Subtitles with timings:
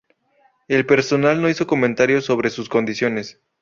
[0.67, 3.39] El personal no hizo comentarios sobre sus condiciones.